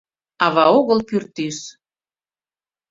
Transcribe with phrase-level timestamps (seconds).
[0.45, 1.59] Ава огыл пӱртӱс;